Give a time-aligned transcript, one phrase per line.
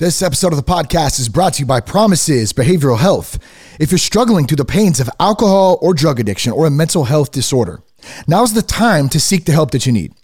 [0.00, 3.38] This episode of the podcast is brought to you by Promises Behavioral Health.
[3.78, 7.32] If you're struggling through the pains of alcohol or drug addiction or a mental health
[7.32, 7.82] disorder,
[8.26, 10.14] now's the time to seek the help that you need.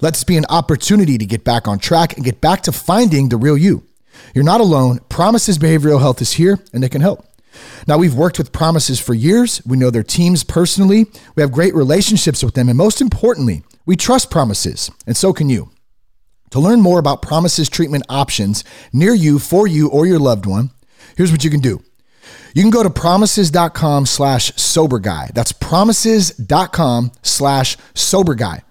[0.00, 3.28] Let this be an opportunity to get back on track and get back to finding
[3.28, 3.82] the real you.
[4.36, 5.00] You're not alone.
[5.08, 7.26] Promises Behavioral Health is here and they can help.
[7.88, 9.60] Now, we've worked with Promises for years.
[9.66, 11.06] We know their teams personally.
[11.34, 12.68] We have great relationships with them.
[12.68, 15.73] And most importantly, we trust Promises, and so can you.
[16.54, 18.62] To learn more about Promises treatment options
[18.92, 20.70] near you, for you, or your loved one,
[21.16, 21.82] here's what you can do.
[22.54, 25.30] You can go to promises.com slash sober guy.
[25.34, 28.62] That's promises.com slash sober guy.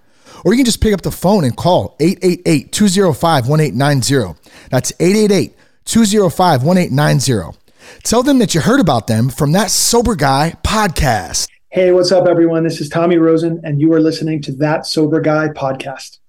[0.45, 4.39] Or you can just pick up the phone and call 888 205 1890.
[4.69, 7.59] That's 888 205 1890.
[8.03, 11.49] Tell them that you heard about them from that Sober Guy podcast.
[11.67, 12.63] Hey, what's up, everyone?
[12.63, 16.19] This is Tommy Rosen, and you are listening to That Sober Guy podcast.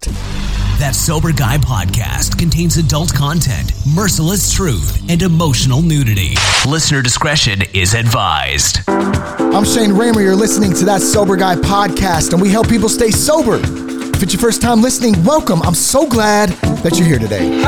[0.79, 6.35] That Sober Guy podcast contains adult content, merciless truth, and emotional nudity.
[6.67, 8.81] Listener discretion is advised.
[8.89, 10.21] I'm Shane Ramer.
[10.21, 13.55] You're listening to That Sober Guy podcast, and we help people stay sober.
[13.63, 15.61] If it's your first time listening, welcome.
[15.61, 16.49] I'm so glad
[16.83, 17.61] that you're here today.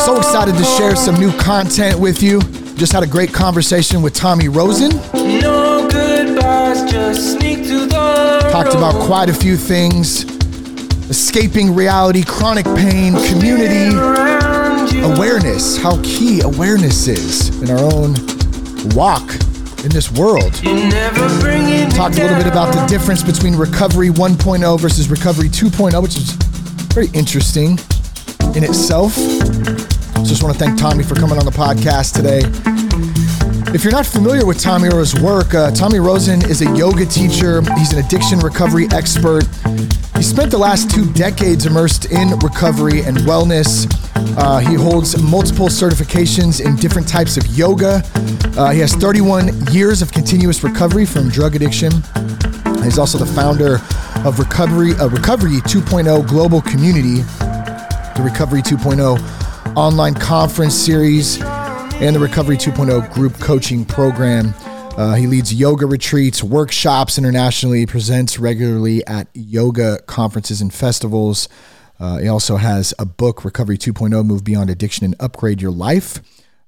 [0.00, 2.42] So excited to share some new content with you.
[2.76, 4.90] Just had a great conversation with Tommy Rosen.
[5.14, 10.26] No goodbyes, just sneak to the Talked about quite a few things
[11.08, 13.94] escaping reality, chronic pain, community,
[15.00, 18.14] awareness, how key awareness is in our own
[18.94, 19.22] walk
[19.84, 20.52] in this world.
[20.54, 26.32] Talked a little bit about the difference between recovery 1.0 versus recovery 2.0, which is
[26.92, 27.78] very interesting
[28.54, 29.14] in itself.
[30.24, 32.42] Just want to thank Tommy for coming on the podcast today.
[33.74, 37.06] If you're not familiar with Tommy or his work, uh, Tommy Rosen is a yoga
[37.06, 37.62] teacher.
[37.76, 39.44] He's an addiction recovery expert.
[40.22, 43.92] He spent the last two decades immersed in recovery and wellness.
[44.38, 48.04] Uh, he holds multiple certifications in different types of yoga.
[48.56, 51.90] Uh, he has 31 years of continuous recovery from drug addiction.
[52.84, 53.80] He's also the founder
[54.24, 57.22] of Recovery uh, Recovery 2.0 Global Community,
[58.14, 64.54] the Recovery 2.0 online conference series, and the Recovery 2.0 group coaching program.
[64.96, 71.48] Uh, he leads yoga retreats, workshops internationally, presents regularly at yoga conferences and festivals.
[71.98, 76.20] Uh, he also has a book, Recovery 2.0 Move Beyond Addiction and Upgrade Your Life,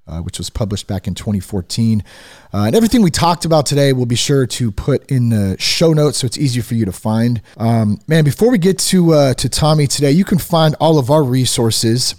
[0.07, 2.03] uh, which was published back in 2014.
[2.51, 5.93] Uh, and everything we talked about today, we'll be sure to put in the show
[5.93, 7.43] notes so it's easier for you to find.
[7.57, 11.11] Um, man, before we get to, uh, to Tommy today, you can find all of
[11.11, 12.15] our resources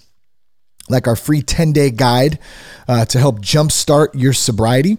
[0.89, 2.39] like our free 10 day guide
[2.87, 4.99] uh, to help jumpstart your sobriety.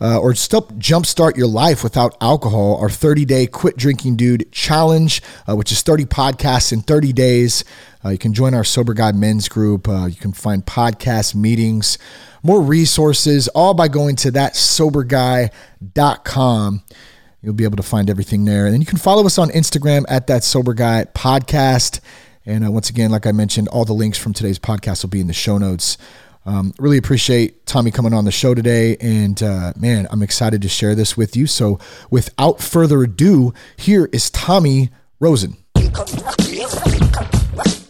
[0.00, 5.22] Uh, or still jumpstart your life without alcohol, our 30 day quit drinking dude challenge,
[5.48, 7.64] uh, which is 30 podcasts in 30 days.
[8.04, 9.88] Uh, you can join our Sober Guy men's group.
[9.88, 11.98] Uh, you can find podcast meetings,
[12.42, 16.82] more resources, all by going to that soberguy.com.
[17.42, 18.66] You'll be able to find everything there.
[18.66, 22.00] And then you can follow us on Instagram at that sober guy podcast.
[22.44, 25.20] And uh, once again, like I mentioned, all the links from today's podcast will be
[25.20, 25.96] in the show notes.
[26.46, 28.96] Um, really appreciate Tommy coming on the show today.
[28.96, 31.46] And uh, man, I'm excited to share this with you.
[31.46, 31.78] So
[32.10, 35.56] without further ado, here is Tommy Rosen.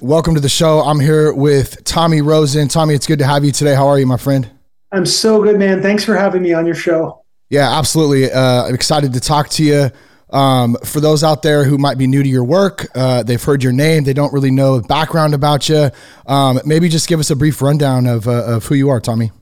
[0.01, 0.81] Welcome to the show.
[0.81, 2.69] I'm here with Tommy Rosen.
[2.69, 3.75] Tommy, it's good to have you today.
[3.75, 4.51] How are you, my friend?
[4.93, 5.83] I'm so good, man.
[5.83, 7.23] Thanks for having me on your show.
[7.51, 8.31] Yeah, absolutely.
[8.33, 9.91] Uh, I'm excited to talk to you.
[10.33, 13.63] Um, for those out there who might be new to your work, uh, they've heard
[13.63, 15.91] your name, they don't really know the background about you.
[16.27, 19.33] Um, maybe just give us a brief rundown of, uh, of who you are, Tommy.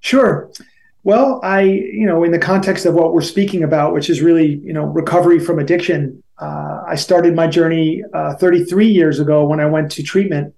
[0.00, 0.50] Sure.
[1.02, 4.56] Well, I, you know, in the context of what we're speaking about, which is really,
[4.56, 9.60] you know, recovery from addiction, uh, I started my journey uh, 33 years ago when
[9.60, 10.54] I went to treatment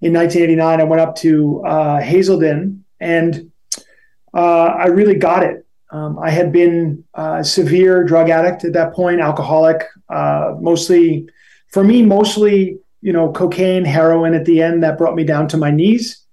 [0.00, 0.80] in 1989.
[0.80, 3.52] I went up to uh, Hazelden and
[4.34, 5.65] uh, I really got it.
[5.90, 11.28] Um, I had been a severe drug addict at that point, alcoholic, uh, mostly
[11.68, 15.56] for me, mostly, you know, cocaine, heroin at the end that brought me down to
[15.56, 16.24] my knees.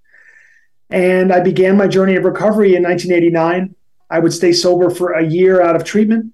[0.90, 3.74] And I began my journey of recovery in 1989.
[4.10, 6.32] I would stay sober for a year out of treatment.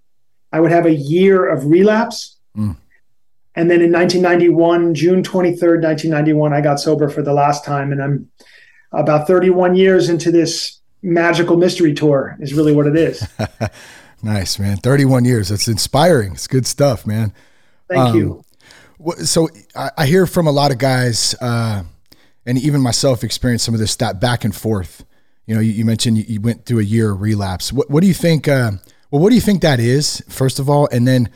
[0.53, 2.37] I would have a year of relapse.
[2.57, 2.77] Mm.
[3.55, 7.93] And then in 1991, June 23rd, 1991, I got sober for the last time.
[7.93, 8.31] And I'm
[8.93, 13.27] about 31 years into this magical mystery tour is really what it is.
[14.23, 14.77] nice, man.
[14.79, 15.49] 31 years.
[15.49, 16.33] That's inspiring.
[16.33, 17.33] It's good stuff, man.
[17.89, 18.45] Thank um, you.
[19.25, 21.85] So I, I, hear from a lot of guys, uh,
[22.45, 25.05] and even myself experienced some of this that back and forth.
[25.47, 27.73] You know, you, you mentioned you, you, went through a year of relapse.
[27.73, 28.47] What, what do you think?
[28.47, 28.73] Uh,
[29.11, 30.87] well, what do you think that is, first of all?
[30.93, 31.31] And then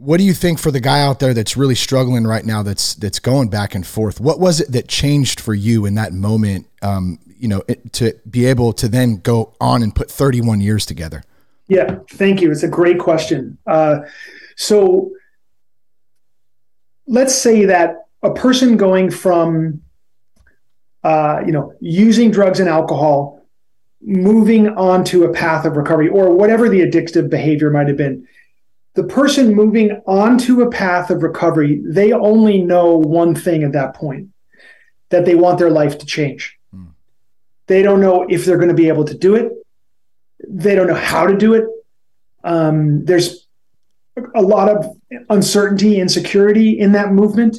[0.00, 2.94] what do you think for the guy out there that's really struggling right now that's
[2.94, 6.66] that's going back and forth what was it that changed for you in that moment
[6.80, 10.86] um, you know it, to be able to then go on and put 31 years
[10.86, 11.22] together?
[11.68, 12.50] Yeah thank you.
[12.50, 13.58] It's a great question.
[13.66, 14.00] Uh,
[14.56, 15.10] so
[17.06, 19.82] let's say that a person going from
[21.02, 23.42] uh, you know using drugs and alcohol
[24.02, 28.26] moving onto a path of recovery or whatever the addictive behavior might have been
[28.94, 33.94] the person moving onto a path of recovery they only know one thing at that
[33.94, 34.28] point
[35.10, 36.56] that they want their life to change.
[37.70, 39.52] They don't know if they're going to be able to do it
[40.48, 41.64] they don't know how to do it
[42.44, 43.46] um, there's
[44.34, 44.78] a lot of
[45.28, 47.56] uncertainty insecurity in that movement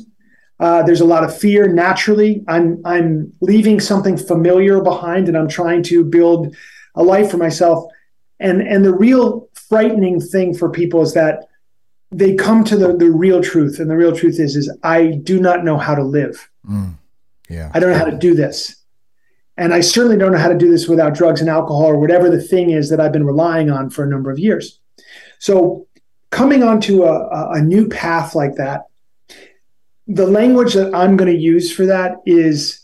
[0.61, 2.43] uh, there's a lot of fear naturally.
[2.47, 6.55] I'm I'm leaving something familiar behind, and I'm trying to build
[6.93, 7.91] a life for myself.
[8.39, 11.47] And and the real frightening thing for people is that
[12.11, 15.39] they come to the the real truth, and the real truth is is I do
[15.39, 16.47] not know how to live.
[16.69, 16.95] Mm,
[17.49, 18.80] yeah, I don't know how to do this,
[19.57, 22.29] and I certainly don't know how to do this without drugs and alcohol or whatever
[22.29, 24.79] the thing is that I've been relying on for a number of years.
[25.39, 25.87] So
[26.29, 28.85] coming onto a, a new path like that
[30.07, 32.81] the language that I'm going to use for that is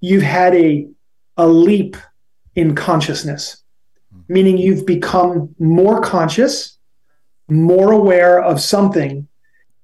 [0.00, 0.88] you've had a
[1.36, 1.96] a leap
[2.54, 3.62] in consciousness,
[4.28, 6.78] meaning you've become more conscious,
[7.48, 9.28] more aware of something,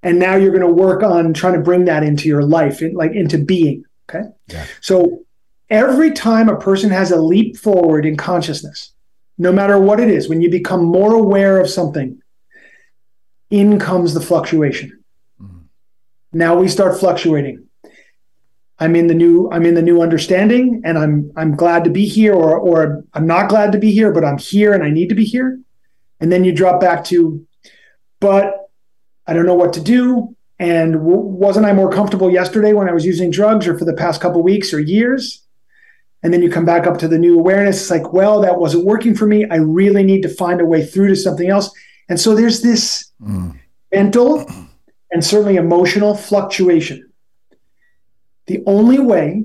[0.02, 3.12] and now you're going to work on trying to bring that into your life, like
[3.12, 3.84] into being.
[4.08, 4.66] Okay, yeah.
[4.80, 5.24] so
[5.72, 8.92] every time a person has a leap forward in consciousness,
[9.38, 12.22] no matter what it is, when you become more aware of something,
[13.50, 15.04] in comes the fluctuation
[15.40, 15.58] mm-hmm.
[16.32, 17.66] now we start fluctuating.
[18.78, 22.06] I'm in the new I'm in the new understanding and I'm I'm glad to be
[22.06, 25.10] here or or I'm not glad to be here but I'm here and I need
[25.10, 25.60] to be here.
[26.18, 27.46] And then you drop back to
[28.18, 28.70] but
[29.26, 32.92] I don't know what to do and w- wasn't I more comfortable yesterday when I
[32.92, 35.41] was using drugs or for the past couple weeks or years?
[36.22, 37.80] And then you come back up to the new awareness.
[37.80, 39.44] It's like, well, that wasn't working for me.
[39.50, 41.70] I really need to find a way through to something else.
[42.08, 43.58] And so there's this mm.
[43.92, 44.46] mental
[45.10, 47.10] and certainly emotional fluctuation.
[48.46, 49.44] The only way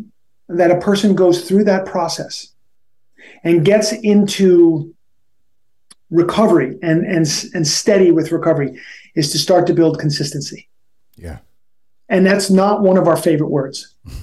[0.50, 2.54] that a person goes through that process
[3.44, 4.94] and gets into
[6.10, 8.80] recovery and, and, and steady with recovery
[9.16, 10.70] is to start to build consistency.
[11.16, 11.40] Yeah.
[12.08, 13.94] And that's not one of our favorite words.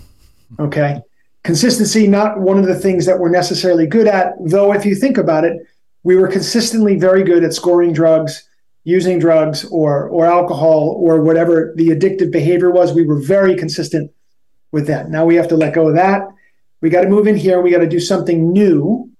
[0.60, 1.02] Okay.
[1.44, 5.18] Consistency, not one of the things that we're necessarily good at, though, if you think
[5.18, 5.66] about it,
[6.02, 8.48] we were consistently very good at scoring drugs
[8.84, 12.92] using drugs or or alcohol or whatever the addictive behavior was.
[12.92, 14.10] We were very consistent
[14.72, 15.08] with that.
[15.08, 16.28] Now we have to let go of that.
[16.80, 17.62] We got to move in here.
[17.62, 19.10] We got to do something new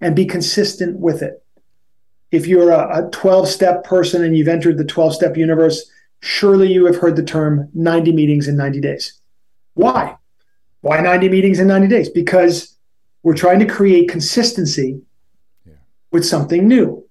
[0.00, 1.44] and be consistent with it.
[2.30, 5.90] If you're a 12 step person and you've entered the 12 step universe
[6.22, 9.20] surely you have heard the term 90 meetings in 90 days.
[9.74, 10.16] Why
[10.82, 12.76] why 90 meetings in 90 days because
[13.22, 15.00] we're trying to create consistency
[15.66, 15.74] yeah.
[16.10, 17.08] with something new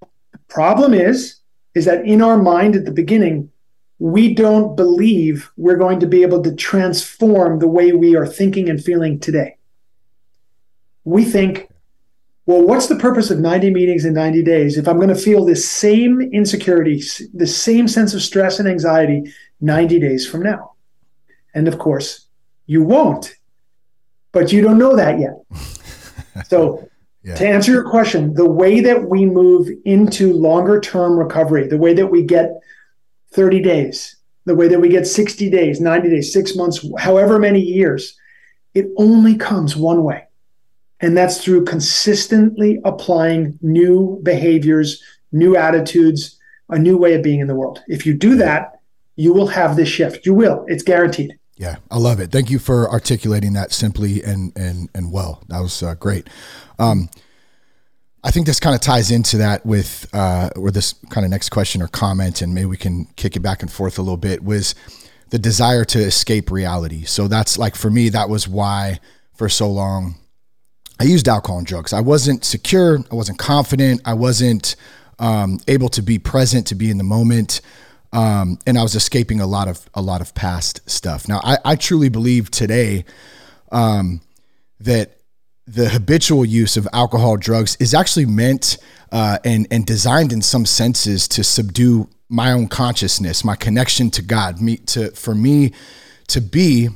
[0.00, 1.40] The Problem is,
[1.74, 3.50] is that in our mind at the beginning,
[3.98, 8.68] we don't believe we're going to be able to transform the way we are thinking
[8.68, 9.56] and feeling today.
[11.04, 11.70] We think,
[12.44, 15.44] well, what's the purpose of 90 meetings in 90 days if I'm going to feel
[15.44, 17.02] this same insecurity,
[17.32, 20.72] the same sense of stress and anxiety 90 days from now?
[21.54, 22.25] And of course,
[22.66, 23.34] you won't,
[24.32, 25.36] but you don't know that yet.
[26.46, 26.88] so
[27.26, 27.34] yeah.
[27.34, 31.92] To answer your question, the way that we move into longer term recovery, the way
[31.92, 32.52] that we get
[33.32, 37.60] 30 days, the way that we get 60 days, 90 days, six months, however many
[37.60, 38.16] years,
[38.74, 40.28] it only comes one way.
[41.00, 47.48] And that's through consistently applying new behaviors, new attitudes, a new way of being in
[47.48, 47.82] the world.
[47.88, 48.78] If you do that,
[49.16, 50.26] you will have this shift.
[50.26, 50.64] You will.
[50.68, 51.36] It's guaranteed.
[51.56, 52.30] Yeah, I love it.
[52.30, 55.42] Thank you for articulating that simply and and and well.
[55.48, 56.28] That was uh, great.
[56.78, 57.08] Um,
[58.22, 61.50] I think this kind of ties into that with uh, or this kind of next
[61.50, 64.44] question or comment, and maybe we can kick it back and forth a little bit.
[64.44, 64.74] Was
[65.30, 67.04] the desire to escape reality?
[67.04, 69.00] So that's like for me, that was why
[69.34, 70.16] for so long
[70.98, 71.92] I used alcohol and drugs.
[71.92, 72.98] I wasn't secure.
[73.10, 74.00] I wasn't confident.
[74.04, 74.76] I wasn't
[75.18, 77.60] um, able to be present, to be in the moment.
[78.16, 81.28] Um, and I was escaping a lot of a lot of past stuff.
[81.28, 83.04] Now, I, I truly believe today
[83.70, 84.22] um,
[84.80, 85.18] that
[85.66, 88.78] the habitual use of alcohol drugs is actually meant
[89.12, 94.22] uh, and and designed in some senses to subdue my own consciousness, my connection to
[94.22, 95.72] God, me to for me
[96.28, 96.88] to be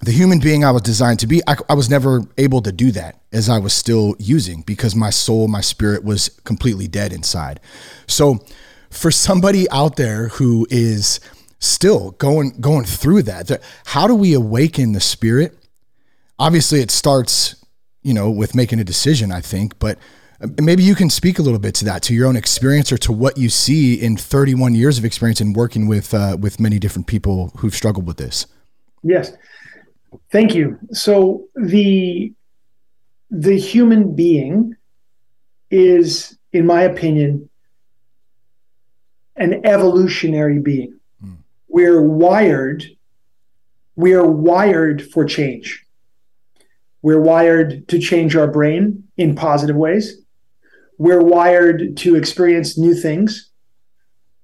[0.00, 1.40] the human being I was designed to be.
[1.46, 5.10] I, I was never able to do that as I was still using because my
[5.10, 7.60] soul, my spirit was completely dead inside.
[8.08, 8.44] So
[8.92, 11.18] for somebody out there who is
[11.58, 13.50] still going going through that,
[13.86, 15.58] how do we awaken the spirit?
[16.38, 17.56] Obviously, it starts,
[18.02, 19.32] you know, with making a decision.
[19.32, 19.98] I think, but
[20.40, 22.98] uh, maybe you can speak a little bit to that, to your own experience, or
[22.98, 26.78] to what you see in 31 years of experience in working with uh, with many
[26.78, 28.46] different people who've struggled with this.
[29.02, 29.32] Yes,
[30.30, 30.78] thank you.
[30.92, 32.32] So the
[33.30, 34.76] the human being
[35.70, 37.48] is, in my opinion,
[39.36, 40.98] an evolutionary being.
[41.24, 41.38] Mm.
[41.68, 42.84] We're wired.
[43.96, 45.84] We are wired for change.
[47.02, 50.18] We're wired to change our brain in positive ways.
[50.98, 53.50] We're wired to experience new things.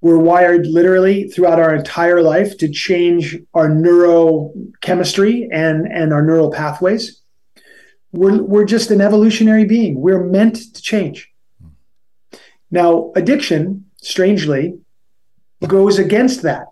[0.00, 6.50] We're wired literally throughout our entire life to change our neurochemistry and, and our neural
[6.50, 7.20] pathways.
[8.12, 10.00] We're, we're just an evolutionary being.
[10.00, 11.30] We're meant to change.
[12.70, 14.78] Now, addiction, strangely,
[15.66, 16.68] goes against that,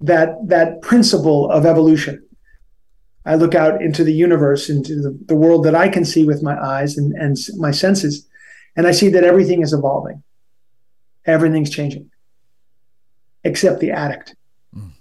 [0.00, 2.24] that, that principle of evolution.
[3.26, 6.42] I look out into the universe, into the, the world that I can see with
[6.42, 8.26] my eyes and, and my senses,
[8.74, 10.22] and I see that everything is evolving.
[11.26, 12.10] Everything's changing,
[13.44, 14.34] except the addict.
[14.74, 14.92] Mm.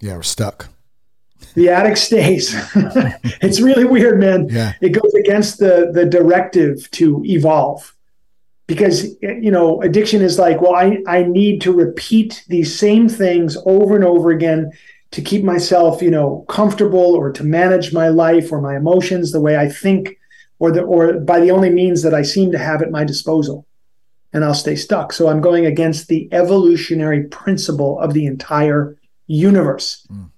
[0.00, 0.68] Yeah, we're stuck.
[1.54, 2.54] The addict stays.
[3.42, 4.48] it's really weird, man.
[4.48, 4.74] Yeah.
[4.80, 7.95] It goes against the the directive to evolve
[8.66, 13.56] because you know addiction is like well I, I need to repeat these same things
[13.64, 14.72] over and over again
[15.12, 19.40] to keep myself you know comfortable or to manage my life or my emotions the
[19.40, 20.16] way i think
[20.58, 23.66] or the or by the only means that i seem to have at my disposal.
[24.32, 25.12] And i'll stay stuck.
[25.12, 28.96] So i'm going against the evolutionary principle of the entire
[29.26, 30.06] universe.
[30.12, 30.30] Mm.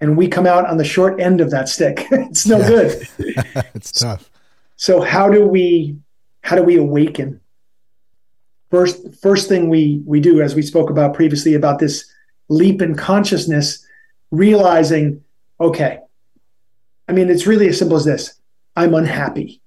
[0.00, 2.06] and we come out on the short end of that stick.
[2.10, 3.08] It's no good.
[3.74, 4.30] It's tough.
[4.76, 5.96] So how do we
[6.42, 7.40] how do we awaken
[8.70, 12.10] first first thing we we do as we spoke about previously about this
[12.48, 13.86] leap in consciousness
[14.30, 15.22] realizing
[15.60, 15.98] okay
[17.08, 18.40] i mean it's really as simple as this.
[18.76, 19.62] I'm unhappy.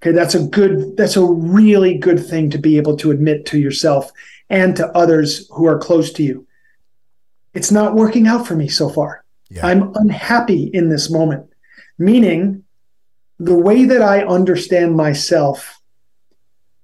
[0.00, 3.58] Okay that's a good that's a really good thing to be able to admit to
[3.58, 4.10] yourself
[4.48, 6.46] and to others who are close to you.
[7.54, 9.24] It's not working out for me so far.
[9.48, 9.66] Yeah.
[9.66, 11.48] i'm unhappy in this moment.
[11.98, 12.64] Meaning
[13.38, 15.80] the way that i understand myself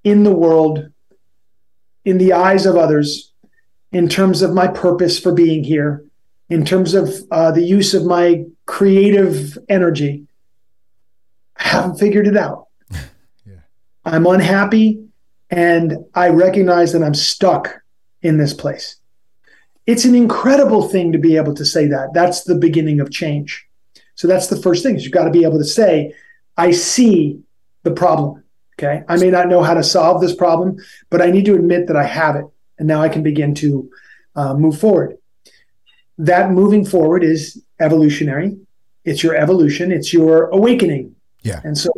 [0.04, 0.91] in the world
[2.04, 3.32] in the eyes of others
[3.92, 6.04] in terms of my purpose for being here,
[6.48, 10.26] in terms of uh, the use of my creative energy.
[11.56, 12.68] I haven't figured it out.
[13.46, 13.60] yeah.
[14.04, 15.04] I'm unhappy
[15.50, 17.82] and I recognize that I'm stuck
[18.22, 18.96] in this place.
[19.86, 22.14] It's an incredible thing to be able to say that.
[22.14, 23.66] That's the beginning of change.
[24.14, 26.14] So that's the first thing is you've got to be able to say,
[26.56, 27.40] I see
[27.82, 28.42] the problem.
[28.78, 29.02] Okay.
[29.08, 30.76] I may not know how to solve this problem,
[31.10, 32.46] but I need to admit that I have it.
[32.78, 33.90] And now I can begin to
[34.34, 35.18] uh, move forward.
[36.18, 38.56] That moving forward is evolutionary.
[39.04, 41.14] It's your evolution, it's your awakening.
[41.42, 41.60] Yeah.
[41.64, 41.90] And so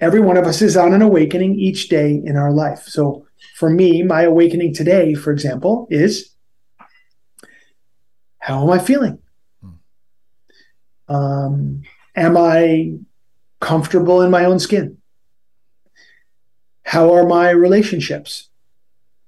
[0.00, 2.84] every one of us is on an awakening each day in our life.
[2.84, 3.26] So
[3.56, 6.34] for me, my awakening today, for example, is
[8.38, 9.18] how am I feeling?
[9.60, 11.14] Hmm.
[11.14, 11.82] Um,
[12.16, 12.94] am I
[13.60, 14.99] comfortable in my own skin?
[16.90, 18.48] How are my relationships?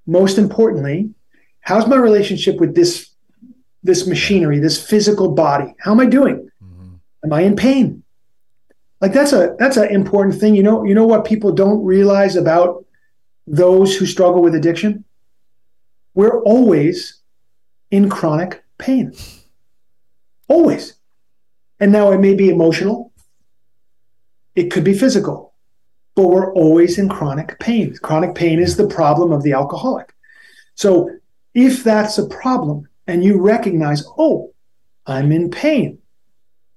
[0.05, 1.11] Most importantly,
[1.61, 3.11] how's my relationship with this
[3.83, 5.73] this machinery, this physical body?
[5.79, 6.49] How am I doing?
[6.61, 6.95] Mm-hmm.
[7.23, 8.03] Am I in pain?
[8.99, 10.55] Like that's a that's an important thing.
[10.55, 12.83] You know, you know what people don't realize about
[13.47, 15.05] those who struggle with addiction?
[16.15, 17.21] We're always
[17.91, 19.13] in chronic pain.
[20.49, 20.95] Always.
[21.79, 23.13] And now it may be emotional.
[24.53, 25.52] It could be physical
[26.15, 27.95] but we're always in chronic pain.
[28.01, 30.13] Chronic pain is the problem of the alcoholic.
[30.75, 31.09] So
[31.53, 34.53] if that's a problem and you recognize, oh,
[35.05, 35.99] I'm in pain,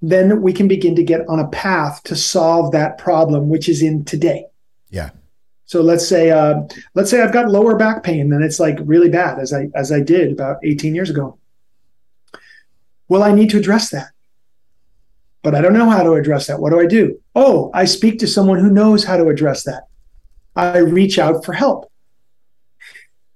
[0.03, 3.83] then we can begin to get on a path to solve that problem, which is
[3.83, 4.47] in today.
[4.91, 5.11] Yeah.
[5.65, 6.63] So let's say, uh,
[6.95, 9.91] let's say I've got lower back pain, and it's like really bad, as I as
[9.91, 11.39] I did about 18 years ago.
[13.09, 14.11] Well, I need to address that
[15.43, 16.61] but I don't know how to address that.
[16.61, 17.21] What do I do?
[17.35, 19.85] Oh, I speak to someone who knows how to address that.
[20.57, 21.91] I reach out for help.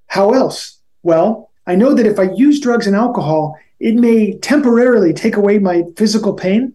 [0.06, 0.80] How else?
[1.02, 5.58] Well, I know that if I use drugs and alcohol, it may temporarily take away
[5.58, 6.74] my physical pain,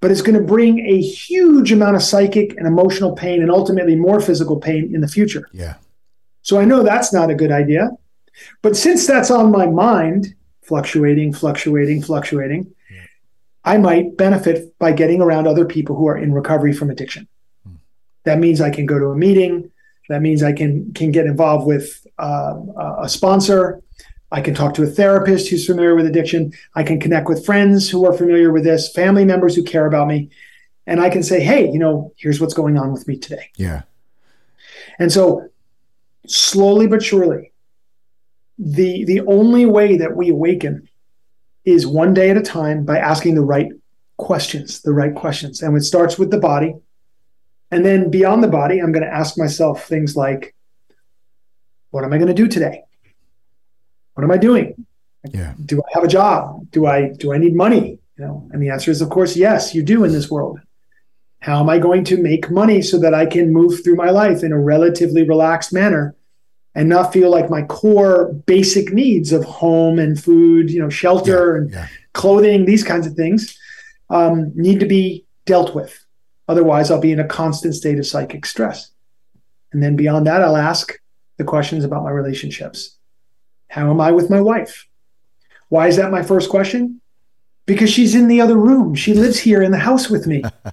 [0.00, 3.96] but it's going to bring a huge amount of psychic and emotional pain and ultimately
[3.96, 5.48] more physical pain in the future.
[5.52, 5.74] Yeah.
[6.42, 7.90] So I know that's not a good idea.
[8.62, 12.72] But since that's on my mind, fluctuating, fluctuating, fluctuating,
[13.64, 17.28] I might benefit by getting around other people who are in recovery from addiction.
[17.64, 17.74] Hmm.
[18.24, 19.70] That means I can go to a meeting,
[20.08, 22.54] That means I can can get involved with uh,
[23.00, 23.82] a sponsor.
[24.30, 26.52] I can talk to a therapist who's familiar with addiction.
[26.74, 30.06] I can connect with friends who are familiar with this, family members who care about
[30.06, 30.30] me,
[30.86, 33.82] and I can say, "Hey, you know, here's what's going on with me today." Yeah.
[34.98, 35.48] And so,
[36.26, 37.52] slowly but surely,
[38.58, 40.88] the the only way that we awaken
[41.64, 43.70] is one day at a time by asking the right
[44.16, 45.62] questions, the right questions.
[45.62, 46.74] And it starts with the body.
[47.70, 50.54] And then beyond the body, I'm going to ask myself things like,
[51.90, 52.82] what am I going to do today?
[54.14, 54.86] What am I doing?
[55.32, 55.54] Yeah.
[55.64, 56.70] Do I have a job?
[56.70, 57.98] Do I do I need money?
[58.16, 60.60] You know, and the answer is of course yes, you do in this world.
[61.40, 64.42] How am I going to make money so that I can move through my life
[64.42, 66.16] in a relatively relaxed manner
[66.78, 71.56] and not feel like my core basic needs of home and food, you know, shelter
[71.56, 71.88] yeah, and yeah.
[72.12, 73.58] clothing, these kinds of things
[74.10, 76.06] um, need to be dealt with.
[76.46, 78.92] Otherwise, I'll be in a constant state of psychic stress.
[79.72, 80.92] And then beyond that, I'll ask
[81.36, 82.96] the questions about my relationships.
[83.66, 84.86] How am I with my wife?
[85.70, 87.00] Why is that my first question?
[87.66, 88.94] Because she's in the other room.
[88.94, 90.44] She lives here in the house with me.
[90.64, 90.72] yeah.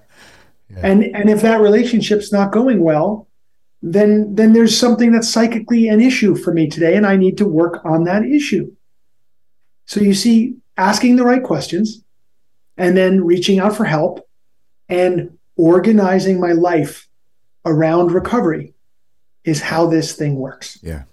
[0.84, 3.28] And and if that relationship's not going well,
[3.86, 7.46] then then there's something that's psychically an issue for me today and I need to
[7.46, 8.76] work on that issue.
[9.86, 12.04] So you see asking the right questions
[12.78, 14.28] and then reaching out for help
[14.90, 17.08] and organizing my life
[17.64, 18.74] around recovery
[19.44, 20.80] is how this thing works.
[20.82, 21.04] Yeah.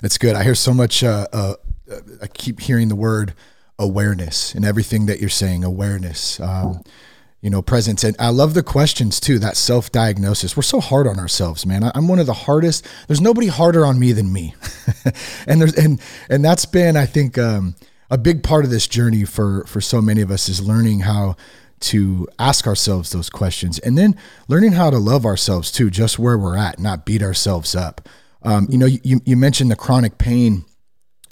[0.00, 0.36] That's good.
[0.36, 1.02] I hear so much.
[1.02, 1.54] Uh, uh,
[2.22, 3.34] I keep hearing the word
[3.78, 5.64] awareness and everything that you're saying.
[5.64, 6.82] Awareness, um,
[7.40, 9.38] you know, presence, and I love the questions too.
[9.38, 10.56] That self diagnosis.
[10.56, 11.84] We're so hard on ourselves, man.
[11.84, 12.86] I, am one of the hardest.
[13.06, 14.54] There's nobody harder on me than me,
[15.46, 17.76] and there's and and that's been, I think, um,
[18.10, 21.36] a big part of this journey for for so many of us is learning how
[21.78, 24.16] to ask ourselves those questions and then
[24.48, 28.08] learning how to love ourselves too, just where we're at, not beat ourselves up.
[28.42, 30.64] Um, you know, you, you mentioned the chronic pain,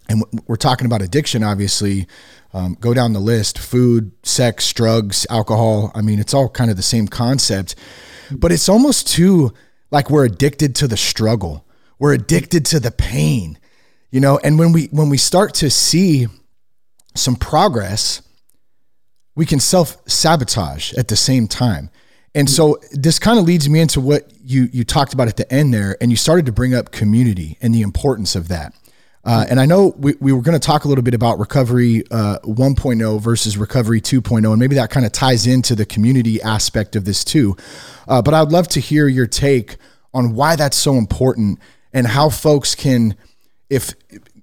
[0.09, 2.07] and we're talking about addiction, obviously.
[2.53, 5.91] Um, go down the list food, sex, drugs, alcohol.
[5.95, 7.75] I mean, it's all kind of the same concept,
[8.31, 9.53] but it's almost too
[9.91, 11.67] like we're addicted to the struggle.
[11.99, 13.59] We're addicted to the pain,
[14.11, 16.27] you know, and when we when we start to see
[17.14, 18.23] some progress,
[19.35, 21.90] we can self sabotage at the same time.
[22.37, 25.53] And so this kind of leads me into what you you talked about at the
[25.53, 28.75] end there, and you started to bring up community and the importance of that.
[29.25, 32.05] Uh, and I know we, we were going to talk a little bit about recovery
[32.11, 36.95] uh, 1.0 versus recovery 2.0, and maybe that kind of ties into the community aspect
[36.95, 37.57] of this too.
[38.07, 39.77] Uh, but I'd love to hear your take
[40.13, 41.59] on why that's so important
[41.93, 43.17] and how folks can,
[43.71, 43.95] if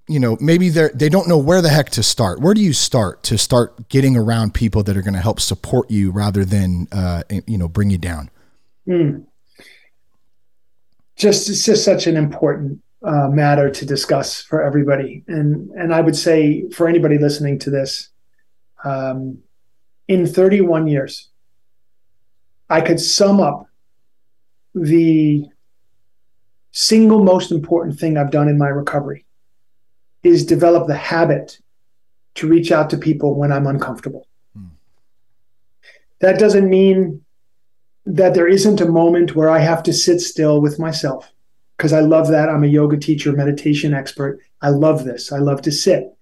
[0.07, 2.41] you know, maybe they they don't know where the heck to start.
[2.41, 5.89] Where do you start to start getting around people that are going to help support
[5.89, 8.29] you rather than uh, you know bring you down?
[8.87, 9.25] Mm.
[11.15, 16.01] Just it's just such an important uh, matter to discuss for everybody, and and I
[16.01, 18.09] would say for anybody listening to this,
[18.83, 19.39] um,
[20.07, 21.29] in 31 years,
[22.69, 23.67] I could sum up
[24.75, 25.45] the
[26.71, 29.25] single most important thing I've done in my recovery
[30.23, 31.59] is develop the habit
[32.35, 34.27] to reach out to people when I'm uncomfortable.
[34.55, 34.67] Hmm.
[36.19, 37.23] That doesn't mean
[38.05, 41.30] that there isn't a moment where I have to sit still with myself
[41.81, 42.47] because I love that.
[42.47, 44.39] I'm a yoga teacher, meditation expert.
[44.61, 45.31] I love this.
[45.31, 46.15] I love to sit.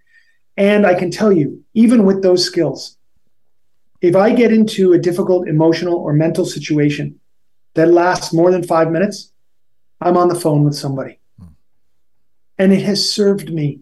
[0.55, 2.95] And I can tell you, even with those skills,
[3.99, 7.19] if I get into a difficult emotional or mental situation
[7.73, 9.33] that lasts more than five minutes,
[9.99, 11.19] I'm on the phone with somebody.
[11.37, 11.47] Hmm.
[12.57, 13.81] And it has served me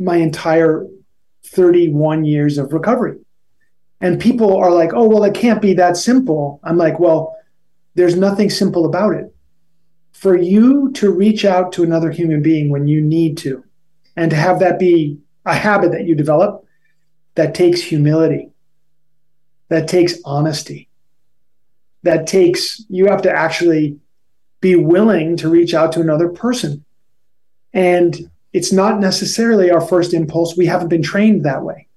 [0.00, 0.88] my entire
[1.44, 3.16] 31 years of recovery.
[4.00, 6.58] And people are like, oh, well, it can't be that simple.
[6.64, 7.36] I'm like, well,
[7.94, 9.32] there's nothing simple about it.
[10.20, 13.64] For you to reach out to another human being when you need to,
[14.16, 16.66] and to have that be a habit that you develop,
[17.36, 18.50] that takes humility,
[19.68, 20.90] that takes honesty,
[22.02, 23.98] that takes, you have to actually
[24.60, 26.84] be willing to reach out to another person.
[27.72, 30.54] And it's not necessarily our first impulse.
[30.54, 31.88] We haven't been trained that way.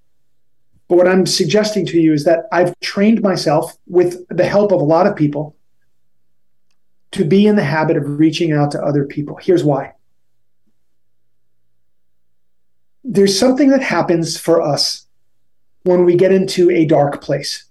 [0.87, 4.79] But what I'm suggesting to you is that I've trained myself with the help of
[4.79, 5.57] a lot of people
[7.13, 9.37] to be in the habit of reaching out to other people.
[9.41, 9.93] Here's why
[13.05, 15.05] there's something that happens for us
[15.83, 17.65] when we get into a dark place.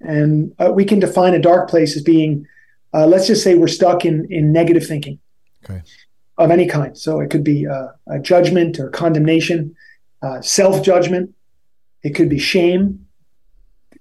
[0.00, 2.46] And uh, we can define a dark place as being,
[2.92, 5.18] uh, let's just say we're stuck in, in negative thinking.
[5.64, 5.82] Okay
[6.40, 6.96] of any kind.
[6.96, 9.76] So it could be a, a judgment or condemnation,
[10.22, 11.34] uh, self judgment.
[12.02, 13.06] It could be shame,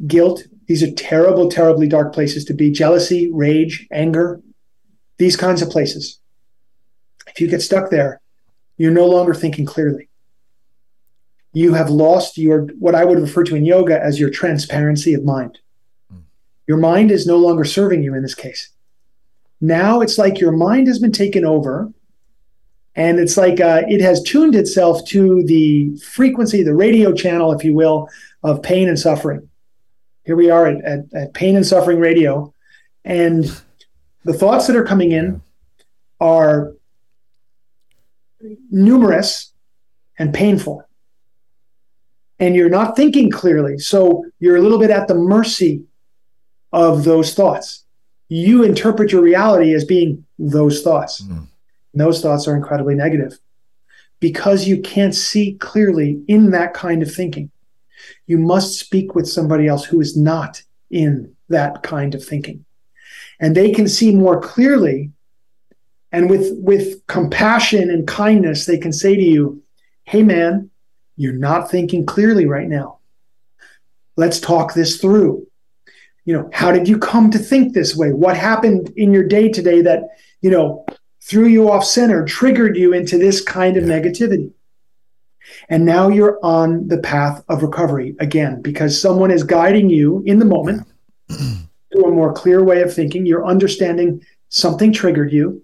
[0.08, 0.44] guilt.
[0.68, 2.72] These are terrible, terribly dark places to be.
[2.72, 4.42] Jealousy, rage, anger,
[5.20, 6.20] these kinds of places.
[7.28, 8.20] if you get stuck there,
[8.78, 10.10] you're no longer thinking clearly.
[11.54, 15.24] You have lost your what I would refer to in yoga as your transparency of
[15.24, 15.60] mind.
[16.66, 18.70] Your mind is no longer serving you in this case.
[19.62, 21.92] Now it's like your mind has been taken over
[22.96, 27.64] and it's like uh, it has tuned itself to the frequency, the radio channel, if
[27.64, 28.08] you will,
[28.44, 29.50] of pain and suffering.
[30.24, 32.54] Here we are at, at, at pain and suffering radio.
[33.04, 33.46] And
[34.30, 35.42] the thoughts that are coming in
[36.20, 36.74] are
[38.70, 39.52] numerous
[40.20, 40.88] and painful.
[42.38, 43.80] And you're not thinking clearly.
[43.80, 45.84] So you're a little bit at the mercy
[46.72, 47.86] of those thoughts.
[48.28, 51.22] You interpret your reality as being those thoughts.
[51.22, 51.48] Mm.
[51.96, 53.40] those thoughts are incredibly negative
[54.20, 57.50] because you can't see clearly in that kind of thinking.
[58.28, 60.62] You must speak with somebody else who is not
[60.92, 62.64] in that kind of thinking.
[63.40, 65.12] And they can see more clearly.
[66.12, 69.62] And with with compassion and kindness they can say to you
[70.04, 70.72] hey man
[71.16, 73.00] you're not thinking clearly right now.
[74.16, 75.46] Let's talk this through.
[76.26, 78.14] You know how did you come to think this way?
[78.14, 80.04] What happened in your day today that
[80.42, 80.86] you know
[81.22, 84.52] threw you off center triggered you into this kind of negativity?
[85.68, 90.40] And now you're on the path of recovery again because someone is guiding you in
[90.40, 90.88] the moment
[91.92, 95.64] to a more clear way of thinking you're understanding something triggered you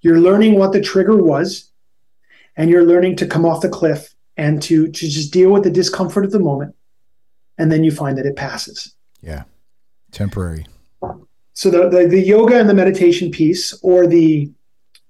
[0.00, 1.70] you're learning what the trigger was,
[2.56, 5.70] and you're learning to come off the cliff and to, to just deal with the
[5.70, 6.74] discomfort of the moment.
[7.58, 8.94] And then you find that it passes.
[9.20, 9.44] Yeah.
[10.12, 10.66] Temporary.
[11.52, 14.50] So the, the, the yoga and the meditation piece or the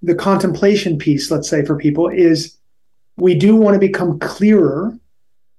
[0.03, 2.57] the contemplation piece, let's say for people, is
[3.19, 4.99] we do want to become clearer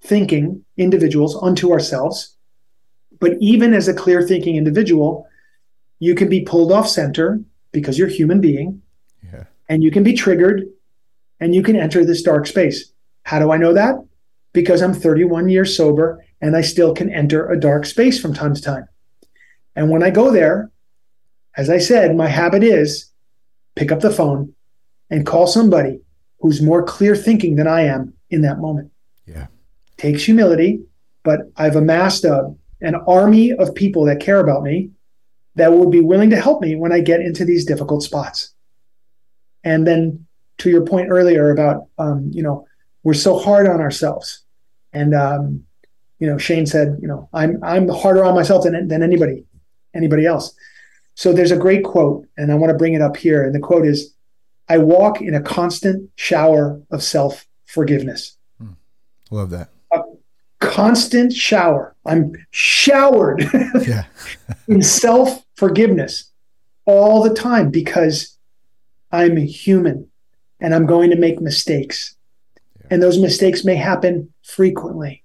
[0.02, 2.36] thinking individuals unto ourselves.
[3.22, 5.28] But even as a clear thinking individual,
[6.00, 7.40] you can be pulled off center
[7.72, 8.82] because you're a human being
[9.32, 9.46] yeah.
[9.70, 10.64] and you can be triggered
[11.40, 12.92] and you can enter this dark space.
[13.24, 13.96] How do I know that?
[14.54, 18.56] Because I'm 31 years sober and I still can enter a dark space from time
[18.56, 18.88] to time.
[19.76, 20.72] And when I go there,
[21.56, 23.12] as I said, my habit is
[23.76, 24.54] pick up the phone
[25.12, 26.02] and call somebody
[26.40, 28.92] who's more clear thinking than I am in that moment.
[29.28, 29.48] Yeah.
[29.98, 30.82] Takes humility,
[31.24, 34.92] but I've amassed a, an army of people that care about me
[35.56, 38.54] that would be willing to help me when I get into these difficult spots.
[39.64, 40.26] And then
[40.60, 42.66] to your point earlier about, um, you know,
[43.04, 44.44] we're so hard on ourselves.
[44.94, 45.64] And, um,
[46.20, 49.44] you know, Shane said, you know, I'm, I'm harder on myself than, than anybody,
[49.94, 50.54] anybody else.
[51.16, 53.44] So there's a great quote, and I want to bring it up here.
[53.44, 54.14] And the quote is,
[54.70, 58.38] I walk in a constant shower of self forgiveness.
[58.58, 58.74] Hmm.
[59.30, 59.70] Love that.
[60.62, 61.96] Constant shower.
[62.06, 63.44] I'm showered
[63.88, 64.06] yeah.
[64.68, 66.32] in self forgiveness
[66.86, 68.38] all the time because
[69.12, 70.10] I'm human
[70.60, 72.16] and I'm going to make mistakes.
[72.80, 72.88] Yeah.
[72.92, 75.24] And those mistakes may happen frequently.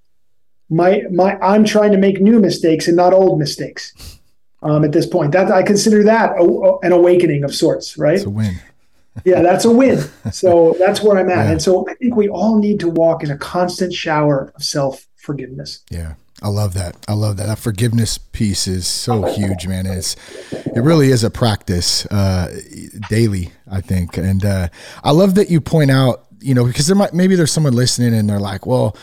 [0.68, 3.92] My my I'm trying to make new mistakes and not old mistakes.
[4.62, 8.16] Um, at this point, that I consider that a, a, an awakening of sorts, right?
[8.16, 8.58] It's a win.
[9.24, 9.98] yeah, that's a win.
[10.32, 11.44] So that's where I'm at.
[11.44, 11.52] Yeah.
[11.52, 15.06] And so I think we all need to walk in a constant shower of self
[15.26, 15.82] forgiveness.
[15.90, 16.14] Yeah.
[16.42, 16.96] I love that.
[17.08, 17.46] I love that.
[17.46, 19.86] That forgiveness piece is so huge, man.
[19.86, 20.16] It's
[20.52, 22.60] it really is a practice uh,
[23.08, 24.18] daily, I think.
[24.18, 24.68] And uh,
[25.02, 28.14] I love that you point out, you know, because there might maybe there's someone listening
[28.14, 28.96] and they're like, well,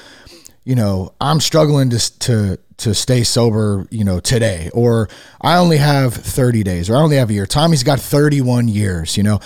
[0.63, 5.09] you know, I'm struggling to to to stay sober, you know, today, or
[5.41, 7.45] I only have 30 days, or I only have a year.
[7.47, 9.39] Tommy's got 31 years, you know,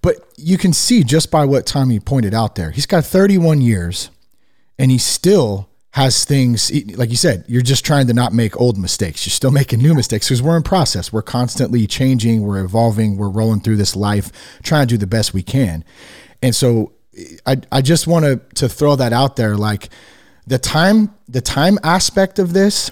[0.00, 4.10] but you can see just by what Tommy pointed out there, he's got 31 years,
[4.78, 8.78] and he's still has things like you said you're just trying to not make old
[8.78, 9.26] mistakes.
[9.26, 11.12] You're still making new mistakes because we're in process.
[11.12, 12.42] We're constantly changing.
[12.42, 13.16] We're evolving.
[13.16, 14.30] We're rolling through this life
[14.62, 15.84] trying to do the best we can.
[16.42, 16.92] And so
[17.46, 19.90] i, I just want to to throw that out there like
[20.46, 22.90] the time the time aspect of this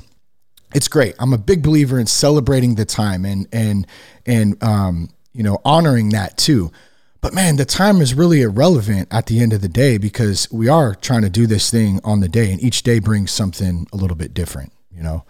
[0.72, 1.16] it's great.
[1.18, 3.86] I'm a big believer in celebrating the time and and
[4.26, 6.70] and um you know honoring that too
[7.20, 10.68] but man, the time is really irrelevant at the end of the day because we
[10.68, 13.96] are trying to do this thing on the day, and each day brings something a
[13.96, 15.24] little bit different, you know.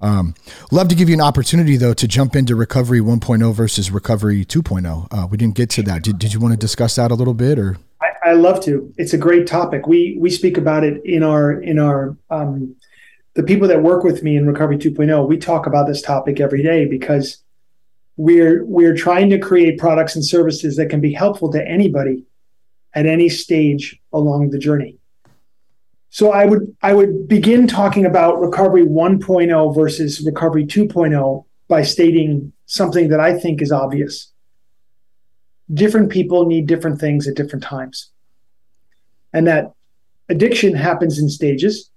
[0.00, 0.34] Um,
[0.70, 5.08] love to give you an opportunity though to jump into recovery 1.0 versus recovery 2.0.
[5.10, 6.02] Uh, we didn't get to that.
[6.02, 7.78] Did, did you want to discuss that a little bit or?
[8.00, 8.92] I, I love to.
[8.98, 9.86] It's a great topic.
[9.86, 12.76] We we speak about it in our in our um,
[13.34, 15.26] the people that work with me in recovery 2.0.
[15.28, 17.38] We talk about this topic every day because
[18.16, 22.24] we're we're trying to create products and services that can be helpful to anybody
[22.94, 24.98] at any stage along the journey.
[26.10, 32.52] So I would I would begin talking about recovery 1.0 versus recovery 2.0 by stating
[32.66, 34.32] something that I think is obvious.
[35.72, 38.10] different people need different things at different times.
[39.32, 39.72] And that
[40.28, 41.90] addiction happens in stages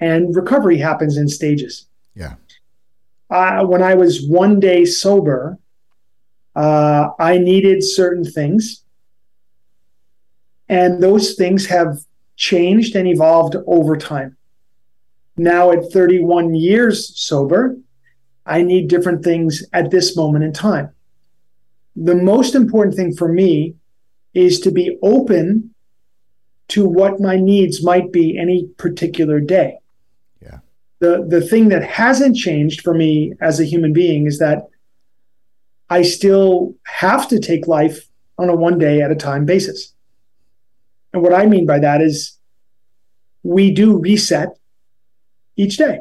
[0.00, 1.86] and recovery happens in stages.
[2.14, 2.34] Yeah.
[3.30, 5.58] Uh, when I was one day sober,
[6.56, 8.84] uh, I needed certain things.
[10.68, 11.98] And those things have
[12.36, 14.36] changed and evolved over time.
[15.36, 17.76] Now, at 31 years sober,
[18.44, 20.90] I need different things at this moment in time.
[21.96, 23.74] The most important thing for me
[24.34, 25.74] is to be open
[26.68, 29.79] to what my needs might be any particular day.
[31.00, 34.68] The the thing that hasn't changed for me as a human being is that
[35.88, 38.06] I still have to take life
[38.38, 39.92] on a one day at a time basis.
[41.12, 42.38] And what I mean by that is
[43.42, 44.50] we do reset
[45.56, 46.00] each day.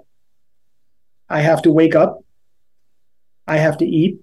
[1.30, 2.24] I have to wake up.
[3.48, 4.20] I have to eat.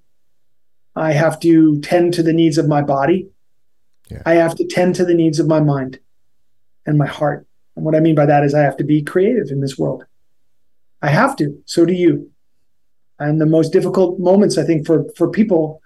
[0.95, 3.29] I have to tend to the needs of my body.
[4.11, 4.23] Yeah.
[4.25, 5.99] I have to tend to the needs of my mind
[6.87, 7.47] and my heart.
[7.75, 10.05] And what I mean by that is I have to be creative in this world.
[11.03, 11.61] I have to.
[11.67, 12.31] So do you.
[13.19, 15.81] And the most difficult moments, I think, for, for people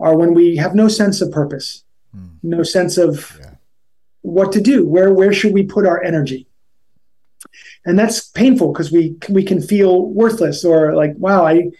[0.00, 1.84] are when we have no sense of purpose,
[2.16, 2.30] Mm.
[2.42, 3.50] no sense of Yeah.
[4.22, 4.86] what to do.
[4.86, 6.46] Where where should we put our energy?
[7.84, 11.70] And that's painful because we we can feel worthless or like, wow, I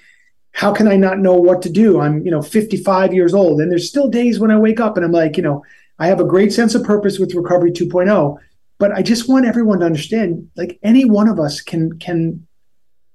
[0.52, 2.00] how can I not know what to do?
[2.00, 3.60] I'm, you know, 55 years old.
[3.60, 5.62] And there's still days when I wake up and I'm like, you know,
[5.98, 8.36] I have a great sense of purpose with recovery 2.0,
[8.78, 12.46] but I just want everyone to understand like any one of us can can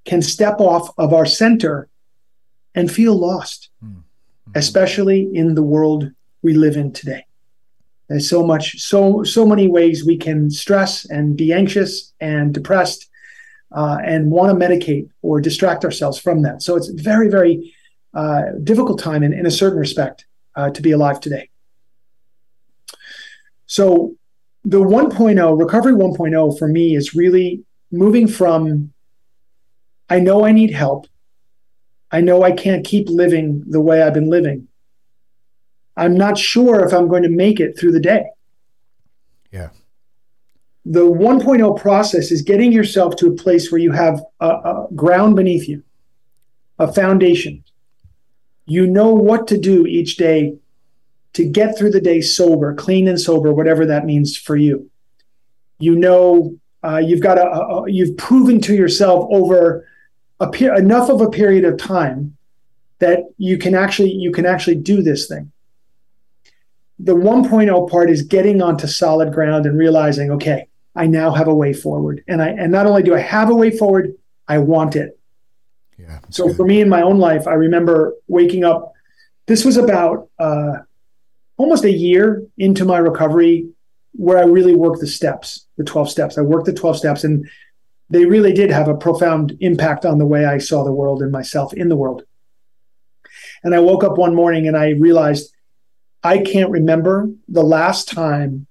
[0.05, 1.87] can step off of our center
[2.75, 3.69] and feel lost,
[4.55, 6.11] especially in the world
[6.41, 7.25] we live in today.
[8.09, 13.09] There's so much, so so many ways we can stress and be anxious and depressed,
[13.71, 16.61] uh, and want to medicate or distract ourselves from that.
[16.61, 17.73] So it's very, very
[18.13, 21.49] uh, difficult time in, in a certain respect uh, to be alive today.
[23.65, 24.15] So
[24.63, 28.92] the 1.0 recovery 1.0 for me is really moving from
[30.13, 31.07] I know I need help.
[32.11, 34.67] I know I can't keep living the way I've been living.
[35.97, 38.25] I'm not sure if I'm going to make it through the day.
[39.51, 39.69] Yeah.
[40.85, 45.35] The 1.0 process is getting yourself to a place where you have a, a ground
[45.35, 45.81] beneath you,
[46.77, 47.63] a foundation.
[48.67, 50.57] You know what to do each day
[51.33, 54.91] to get through the day sober, clean and sober, whatever that means for you.
[55.79, 59.87] You know uh, you've got a, a, you've proven to yourself over
[60.43, 62.35] a per- enough of a period of time
[62.99, 65.51] that you can actually you can actually do this thing
[66.99, 71.53] the 1.0 part is getting onto solid ground and realizing okay i now have a
[71.63, 74.13] way forward and i and not only do i have a way forward
[74.47, 75.17] i want it
[75.97, 76.19] Yeah.
[76.29, 76.55] so good.
[76.57, 78.93] for me in my own life i remember waking up
[79.45, 80.73] this was about uh,
[81.57, 83.55] almost a year into my recovery
[84.13, 87.35] where i really worked the steps the 12 steps i worked the 12 steps and
[88.09, 91.31] they really did have a profound impact on the way i saw the world and
[91.31, 92.23] myself in the world
[93.63, 95.53] and i woke up one morning and i realized
[96.23, 98.65] I can't remember the last time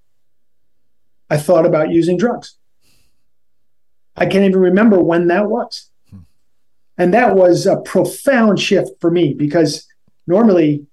[1.29, 2.57] I thought about using drugs.
[4.17, 5.91] I can't even remember when that was.
[6.99, 9.87] And that was a profound shift for me because
[10.27, 10.87] normally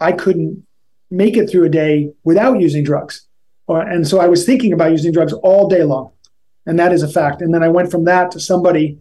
[0.00, 0.66] I couldn't
[1.10, 3.26] make it through a day without using drugs.
[3.68, 6.12] And so I was thinking about using drugs all day long.
[6.66, 7.42] And that is a fact.
[7.42, 8.98] And then I went from that to somebody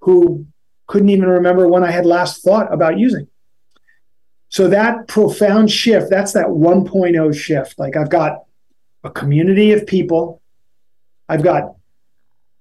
[0.00, 0.46] who
[0.86, 3.28] couldn't even remember when I had last thought about using.
[4.48, 7.78] So that profound shift, that's that 1.0 shift.
[7.78, 8.44] Like I've got
[9.04, 10.42] a community of people,
[11.28, 11.74] I've got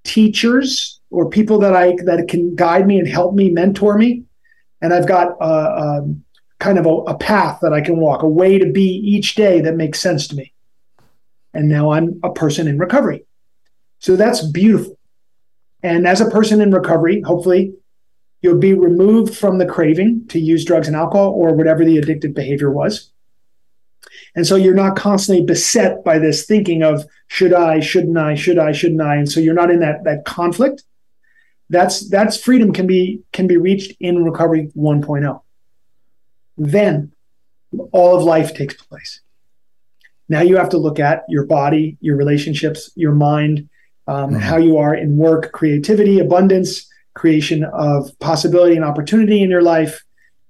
[0.03, 4.23] teachers or people that I that can guide me and help me, mentor me,
[4.81, 6.15] and I've got a, a
[6.59, 9.61] kind of a, a path that I can walk, a way to be each day
[9.61, 10.53] that makes sense to me.
[11.53, 13.25] And now I'm a person in recovery.
[14.01, 14.97] So that's beautiful.
[15.83, 17.73] And as a person in recovery, hopefully
[18.41, 22.33] you'll be removed from the craving to use drugs and alcohol or whatever the addictive
[22.33, 23.11] behavior was.
[24.35, 28.57] And so you're not constantly beset by this thinking of should I, shouldn't I, should
[28.57, 29.15] I, shouldn't I?
[29.15, 30.83] And so you're not in that that conflict.
[31.69, 35.41] That's that's freedom can be can be reached in recovery 1.0.
[36.57, 37.11] Then
[37.91, 39.21] all of life takes place.
[40.27, 43.69] Now you have to look at your body, your relationships, your mind,
[44.11, 44.39] um, Mhm.
[44.49, 46.71] how you are in work, creativity, abundance,
[47.21, 49.93] creation of possibility and opportunity in your life.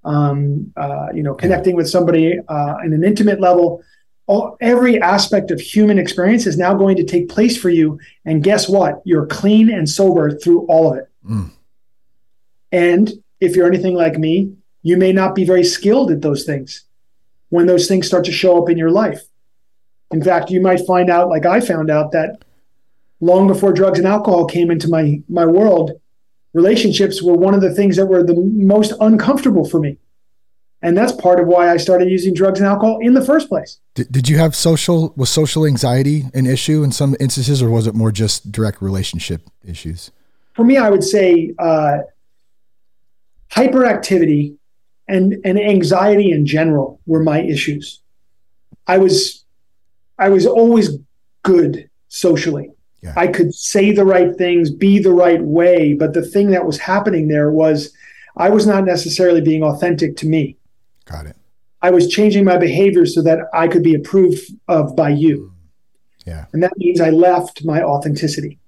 [0.04, 3.84] Um, uh, you know, connecting with somebody uh, in an intimate level.
[4.26, 8.00] All, every aspect of human experience is now going to take place for you.
[8.28, 8.94] And guess what?
[9.10, 11.08] You're clean and sober through all of it.
[11.30, 11.52] Mm.
[12.72, 16.86] And if you're anything like me, you may not be very skilled at those things.
[17.56, 19.22] when those things start to show up in your life.
[20.12, 22.30] In fact, you might find out, like I found out, that
[23.22, 25.92] long before drugs and alcohol came into my my world,
[26.54, 29.98] relationships were one of the things that were the most uncomfortable for me.
[30.84, 33.78] And that's part of why I started using drugs and alcohol in the first place.
[33.94, 37.86] Did, did you have social, was social anxiety an issue in some instances, or was
[37.86, 40.10] it more just direct relationship issues?
[40.54, 42.00] For me, I would say uh,
[43.52, 44.56] hyperactivity
[45.08, 48.02] and, and anxiety in general were my issues.
[48.88, 49.46] I was,
[50.18, 50.98] I was always
[51.44, 52.72] good socially.
[53.02, 53.14] Yeah.
[53.16, 56.78] I could say the right things, be the right way, but the thing that was
[56.78, 57.92] happening there was
[58.38, 60.58] I was not necessarily being authentic to me.
[61.06, 61.36] Got it.
[61.82, 65.38] I was changing my behavior so that I could be approved of by you.
[65.38, 66.28] Mm.
[66.28, 66.46] Yeah.
[66.54, 68.60] And that means I left my authenticity.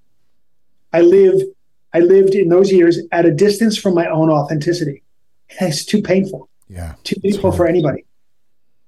[0.92, 1.44] I lived
[1.92, 5.02] I lived in those years at a distance from my own authenticity.
[5.60, 6.48] It's too painful.
[6.68, 6.94] Yeah.
[7.04, 8.04] Too painful for anybody.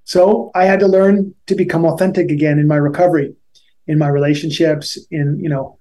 [0.03, 3.36] So I had to learn to become authentic again in my recovery
[3.87, 5.79] in my relationships in you know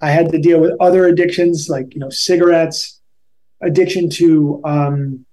[0.00, 3.00] i had to deal with other addictions like you know cigarettes
[3.62, 5.24] addiction to um,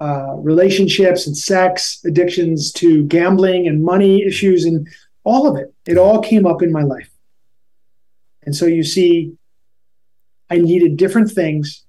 [0.00, 4.88] uh, relationships and sex addictions to gambling and money issues and
[5.24, 5.72] all of it.
[5.86, 7.10] It all came up in my life.
[8.42, 9.32] And so you see
[10.50, 11.84] i needed different things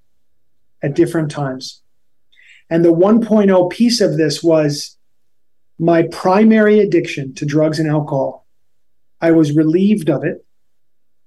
[0.81, 1.81] at different times.
[2.69, 4.97] And the 1.0 piece of this was
[5.77, 8.44] my primary addiction to drugs and alcohol
[9.21, 10.45] I was relieved of it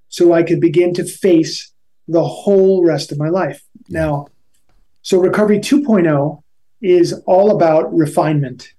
[0.08, 1.72] so I could begin to face
[2.06, 3.62] the whole rest of my life.
[3.88, 4.28] Now,
[5.02, 6.42] so Recovery 2.0
[6.80, 8.72] is all about refinement,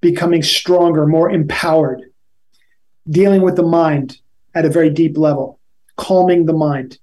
[0.00, 2.02] becoming stronger, more empowered,
[3.08, 4.18] dealing with the mind
[4.54, 5.58] at a very deep level,
[5.96, 6.98] calming the mind,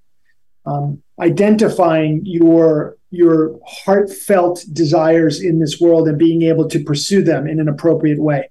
[0.65, 7.46] um, identifying your your heartfelt desires in this world and being able to pursue them
[7.46, 8.50] in an appropriate way.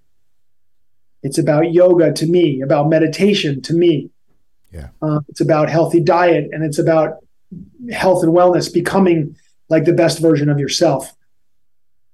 [1.22, 4.10] It's about yoga to me, about meditation to me.
[4.72, 4.88] Yeah.
[5.02, 7.18] Uh, it's about healthy diet and it's about
[7.92, 9.36] health and wellness, becoming
[9.68, 11.14] like the best version of yourself.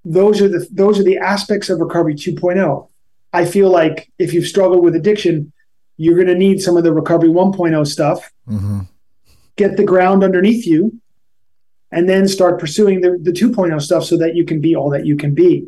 [0.04, 2.88] Those are the those are the aspects of recovery 2.0.
[3.32, 5.52] I feel like if you've struggled with addiction,
[5.96, 8.30] you're going to need some of the recovery 1.0 stuff.
[8.48, 8.80] Mm-hmm.
[9.56, 11.00] Get the ground underneath you,
[11.90, 15.06] and then start pursuing the, the 2.0 stuff so that you can be all that
[15.06, 15.66] you can be.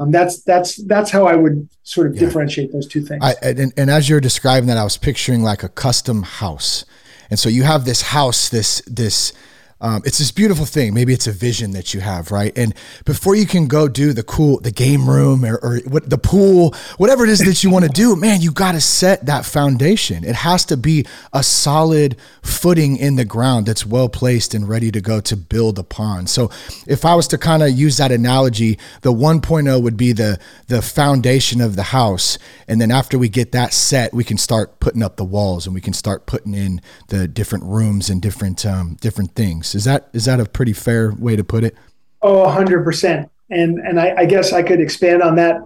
[0.00, 2.20] Um, that's that's that's how I would sort of yeah.
[2.20, 3.22] differentiate those two things.
[3.22, 6.86] I, and, and as you're describing that, I was picturing like a custom house,
[7.28, 9.34] and so you have this house, this this
[9.80, 10.92] um, it's this beautiful thing.
[10.92, 12.56] Maybe it's a vision that you have, right?
[12.56, 16.18] And before you can go do the cool, the game room or, or what the
[16.18, 19.46] pool, whatever it is that you want to do, man, you got to set that
[19.46, 20.22] foundation.
[20.24, 24.90] It has to be a solid footing in the ground that's well placed and ready
[24.90, 26.26] to go to build upon.
[26.26, 26.50] So,
[26.86, 30.38] if I was to kind of use that analogy, the 1.0 would be the
[30.68, 32.38] the foundation of the house,
[32.68, 35.74] and then after we get that set, we can start putting up the walls and
[35.74, 39.69] we can start putting in the different rooms and different um, different things.
[39.74, 41.76] Is that is that a pretty fair way to put it?
[42.22, 43.30] Oh, hundred percent.
[43.50, 45.56] And and I, I, guess I could expand on that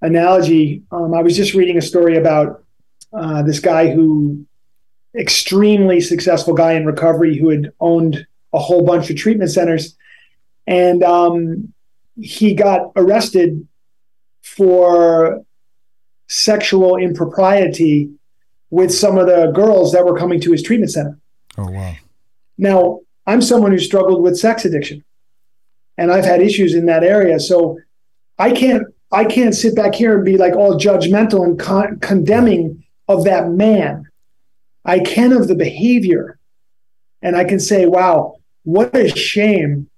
[0.00, 0.82] analogy.
[0.92, 2.62] Um, I was just reading a story about
[3.12, 4.46] uh, this guy who
[5.16, 9.96] extremely successful guy in recovery who had owned a whole bunch of treatment centers,
[10.66, 11.72] and um,
[12.20, 13.66] he got arrested
[14.42, 15.44] for
[16.28, 18.10] sexual impropriety
[18.70, 21.18] with some of the girls that were coming to his treatment center.
[21.58, 21.94] Oh wow!
[22.58, 25.04] Now I'm someone who struggled with sex addiction,
[25.98, 27.40] and I've had issues in that area.
[27.40, 27.78] So
[28.38, 32.84] I can't I can't sit back here and be like all judgmental and con- condemning
[33.08, 34.08] of that man.
[34.84, 36.38] I can of the behavior,
[37.22, 39.88] and I can say, "Wow, what a shame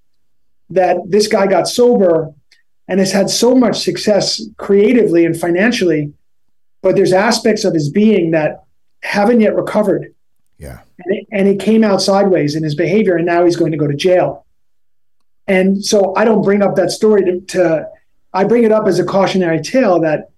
[0.70, 2.32] that this guy got sober
[2.86, 6.12] and has had so much success creatively and financially,
[6.82, 8.64] but there's aspects of his being that
[9.02, 10.14] haven't yet recovered."
[10.58, 13.72] Yeah and it, and it came out sideways in his behavior, and now he's going
[13.72, 14.46] to go to jail.
[15.46, 17.88] And so I don't bring up that story to, to
[18.34, 20.30] I bring it up as a cautionary tale that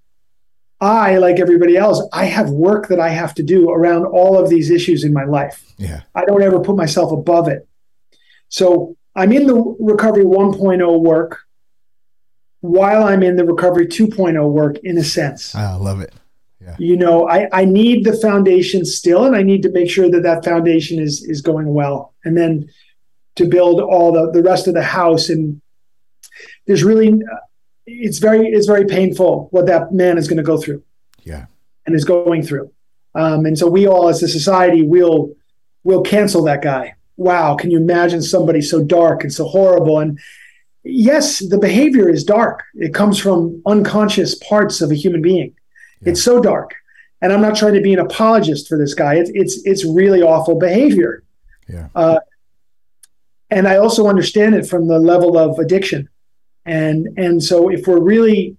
[0.80, 4.48] I, like everybody else, I have work that I have to do around all of
[4.48, 5.64] these issues in my life.
[5.78, 6.02] Yeah.
[6.14, 7.68] I don't ever put myself above it.
[8.48, 11.40] So I'm in the recovery 1.0 work
[12.60, 15.54] while I'm in the recovery 2.0 work in a sense.
[15.54, 16.14] Ah, I love it.
[16.60, 16.76] Yeah.
[16.78, 20.22] You know, I, I need the foundation still, and I need to make sure that
[20.22, 22.68] that foundation is is going well, and then
[23.36, 25.30] to build all the the rest of the house.
[25.30, 25.62] And
[26.66, 27.18] there's really,
[27.86, 30.82] it's very it's very painful what that man is going to go through.
[31.22, 31.46] Yeah,
[31.86, 32.70] and is going through.
[33.14, 35.34] Um, and so we all, as a society, will
[35.82, 36.94] will cancel that guy.
[37.16, 39.98] Wow, can you imagine somebody so dark and so horrible?
[39.98, 40.18] And
[40.84, 42.64] yes, the behavior is dark.
[42.74, 45.54] It comes from unconscious parts of a human being.
[46.00, 46.10] Yeah.
[46.10, 46.74] It's so dark.
[47.22, 49.16] And I'm not trying to be an apologist for this guy.
[49.16, 51.22] It's it's it's really awful behavior.
[51.68, 51.88] Yeah.
[51.94, 52.20] Uh,
[53.50, 56.08] and I also understand it from the level of addiction.
[56.64, 58.56] And and so if we're really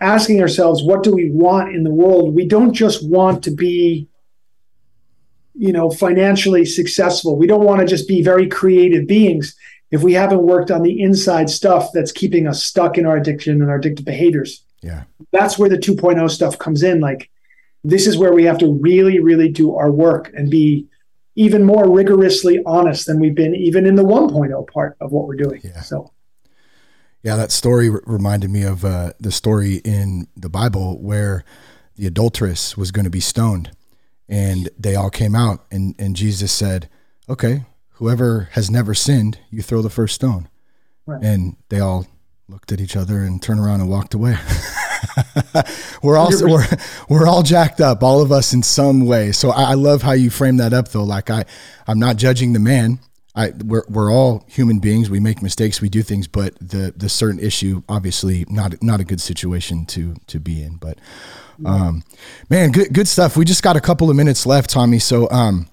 [0.00, 4.08] asking ourselves what do we want in the world, we don't just want to be
[5.54, 7.36] you know financially successful.
[7.36, 9.54] We don't want to just be very creative beings
[9.90, 13.62] if we haven't worked on the inside stuff that's keeping us stuck in our addiction
[13.62, 14.64] and our addictive behaviors.
[14.84, 15.04] Yeah.
[15.32, 17.30] That's where the 2.0 stuff comes in like
[17.82, 20.86] this is where we have to really really do our work and be
[21.36, 25.36] even more rigorously honest than we've been even in the 1.0 part of what we're
[25.36, 25.60] doing.
[25.64, 25.80] Yeah.
[25.80, 26.12] So
[27.22, 31.44] yeah, that story r- reminded me of uh, the story in the Bible where
[31.96, 33.70] the adulteress was going to be stoned
[34.28, 36.88] and they all came out and, and Jesus said,
[37.28, 37.64] okay,
[37.94, 40.48] whoever has never sinned, you throw the first stone.
[41.06, 41.22] Right.
[41.22, 42.06] And they all
[42.48, 44.36] looked at each other and turned around and walked away.
[46.02, 46.66] we're all we're,
[47.08, 49.32] we're all jacked up, all of us in some way.
[49.32, 51.04] So I, I, love how you frame that up, though.
[51.04, 51.44] Like I,
[51.86, 53.00] I'm not judging the man.
[53.34, 55.10] I we're we're all human beings.
[55.10, 55.80] We make mistakes.
[55.80, 60.14] We do things, but the the certain issue, obviously, not not a good situation to
[60.28, 60.76] to be in.
[60.76, 60.98] But
[61.64, 62.04] um,
[62.48, 63.36] man, good good stuff.
[63.36, 65.00] We just got a couple of minutes left, Tommy.
[65.00, 65.66] So um,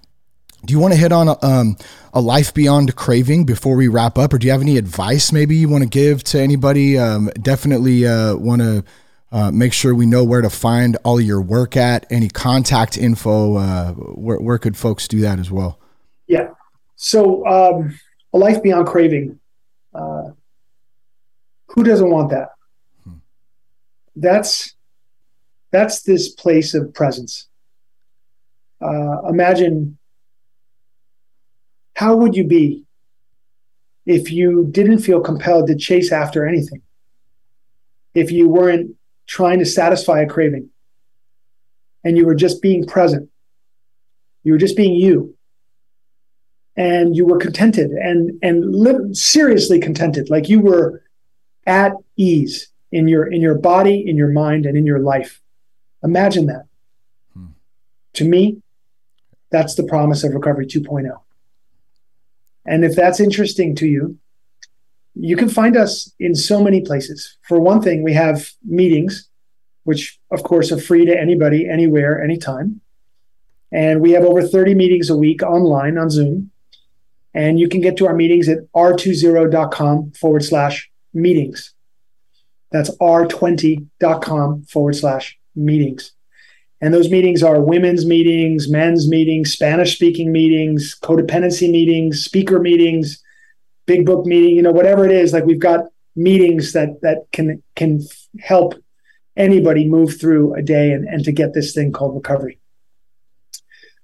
[0.65, 1.77] do you want to hit on um,
[2.13, 5.55] a life beyond craving before we wrap up, or do you have any advice maybe
[5.55, 6.97] you want to give to anybody?
[6.97, 8.83] Um, definitely uh, want to
[9.31, 12.05] uh, make sure we know where to find all your work at.
[12.11, 13.55] Any contact info?
[13.55, 15.79] Uh, where, where could folks do that as well?
[16.27, 16.49] Yeah.
[16.95, 17.99] So, um,
[18.33, 19.39] a life beyond craving.
[19.93, 20.31] Uh,
[21.67, 22.49] who doesn't want that?
[23.03, 23.15] Hmm.
[24.15, 24.75] That's
[25.71, 27.47] that's this place of presence.
[28.81, 29.97] Uh, imagine
[32.01, 32.83] how would you be
[34.07, 36.81] if you didn't feel compelled to chase after anything?
[38.15, 38.95] If you weren't
[39.27, 40.71] trying to satisfy a craving
[42.03, 43.29] and you were just being present.
[44.43, 45.35] You were just being you.
[46.75, 51.03] And you were contented and and li- seriously contented, like you were
[51.67, 55.39] at ease in your in your body, in your mind, and in your life.
[56.01, 56.65] Imagine that.
[57.35, 57.51] Hmm.
[58.13, 58.63] To me,
[59.51, 61.20] that's the promise of Recovery 2.0.
[62.65, 64.17] And if that's interesting to you,
[65.13, 67.37] you can find us in so many places.
[67.47, 69.27] For one thing, we have meetings,
[69.83, 72.81] which of course are free to anybody, anywhere, anytime.
[73.71, 76.51] And we have over 30 meetings a week online on Zoom.
[77.33, 81.73] And you can get to our meetings at r20.com forward slash meetings.
[82.71, 86.13] That's r20.com forward slash meetings.
[86.81, 93.21] And those meetings are women's meetings, men's meetings, Spanish speaking meetings, codependency meetings, speaker meetings,
[93.85, 97.61] big book meeting, you know, whatever it is, like we've got meetings that that can
[97.75, 98.01] can
[98.39, 98.73] help
[99.37, 102.59] anybody move through a day and, and to get this thing called recovery.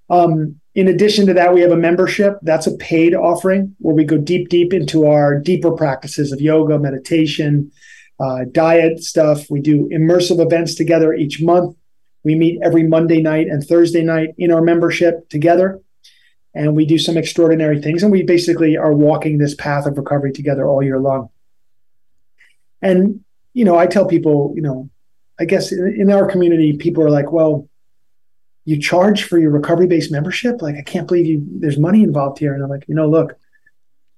[0.10, 2.38] Um, in addition to that, we have a membership.
[2.42, 6.80] That's a paid offering where we go deep, deep into our deeper practices of yoga,
[6.80, 7.72] meditation,
[8.20, 9.50] uh, diet stuff.
[9.50, 11.76] We do immersive events together each month.
[12.28, 15.80] We meet every Monday night and Thursday night in our membership together
[16.54, 20.34] and we do some extraordinary things and we basically are walking this path of recovery
[20.34, 21.30] together all year long.
[22.82, 23.24] And
[23.54, 24.90] you know i tell people you know
[25.40, 27.70] i guess in, our community people are like well
[28.66, 30.62] you charge for your recovery based membership?
[30.62, 32.54] Like i can't believe you there's money involved here.
[32.54, 33.38] And i'm like you know look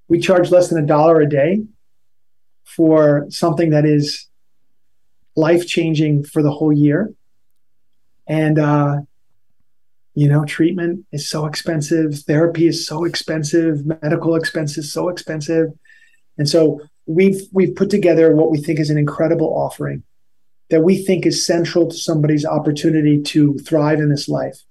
[0.08, 1.62] we charge less than a dollar a day
[2.64, 4.26] for something that is
[5.36, 7.14] life changing for the whole year
[8.30, 9.02] and uh,
[10.14, 12.20] you know treatment is so expensive.
[12.20, 13.86] Therapy is so expensive.
[13.86, 15.68] Medical expenses so expensive.
[16.38, 20.04] And so we've we've put together what we think is an incredible offering
[20.70, 24.62] that we think is central to somebody's opportunity to thrive in this life.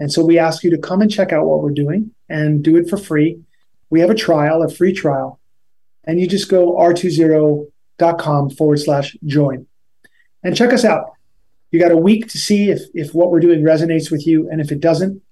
[0.00, 2.76] And so we ask you to come and check out what we're doing and do
[2.76, 3.40] it for free.
[3.88, 5.38] We have a trial a free trial
[6.04, 9.66] and you just go r20.com forward slash join.
[10.42, 11.15] And check us out
[11.76, 14.62] you got a week to see if if what we're doing resonates with you, and
[14.62, 15.22] if it doesn't,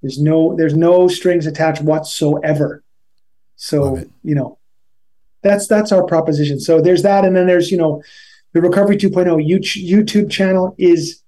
[0.00, 2.84] there's no there's no strings attached whatsoever.
[3.56, 4.58] So you know,
[5.42, 6.60] that's that's our proposition.
[6.60, 8.00] So there's that, and then there's you know,
[8.52, 11.20] the Recovery 2.0 YouTube channel is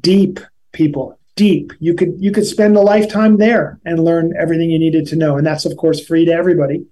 [0.00, 0.40] deep,
[0.72, 1.74] people deep.
[1.78, 5.36] You could you could spend a lifetime there and learn everything you needed to know,
[5.36, 6.86] and that's of course free to everybody.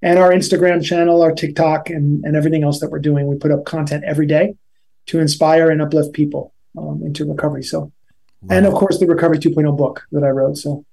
[0.00, 3.52] And our Instagram channel, our TikTok, and and everything else that we're doing, we put
[3.52, 4.56] up content every day
[5.06, 7.62] to inspire and uplift people um, into recovery.
[7.62, 7.92] So,
[8.42, 8.56] wow.
[8.56, 10.56] and of course, the Recovery 2.0 book that I wrote.
[10.56, 10.84] So,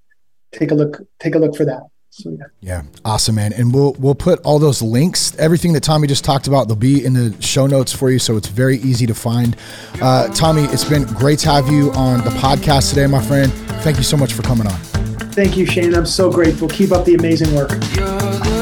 [0.52, 1.02] take a look.
[1.20, 1.82] Take a look for that.
[2.14, 2.46] So yeah.
[2.60, 3.54] Yeah, awesome, man.
[3.54, 7.04] And we'll we'll put all those links, everything that Tommy just talked about, they'll be
[7.04, 9.56] in the show notes for you, so it's very easy to find.
[10.02, 13.52] Uh, Tommy, it's been great to have you on the podcast today, my friend.
[13.82, 14.78] Thank you so much for coming on.
[15.32, 15.96] Thank you, Shane.
[15.96, 16.68] I'm so grateful.
[16.68, 17.72] Keep up the amazing work.
[17.72, 18.61] You're the